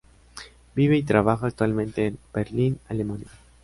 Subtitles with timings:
[0.73, 3.27] Vive y trabaja actualmente en Berlín, Alemania.